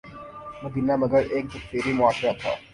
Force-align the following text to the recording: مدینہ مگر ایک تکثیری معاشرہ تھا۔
مدینہ 0.63 0.95
مگر 1.01 1.21
ایک 1.33 1.45
تکثیری 1.53 1.93
معاشرہ 1.99 2.33
تھا۔ 2.41 2.51